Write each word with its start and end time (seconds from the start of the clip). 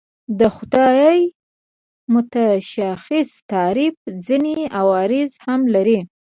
د 0.39 0.41
خدای 0.55 1.17
متشخص 2.13 3.29
تعریف 3.51 3.95
ځینې 4.25 4.57
عوارض 4.79 5.31
هم 5.45 5.61
لري. 5.75 5.99